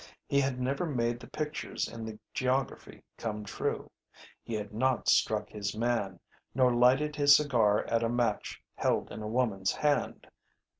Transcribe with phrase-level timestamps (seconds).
[0.25, 3.91] He had never made the pictures in the geography come true.
[4.41, 6.19] He had not struck his man,
[6.55, 10.25] nor lighted his cigar at a match held in a woman's hand.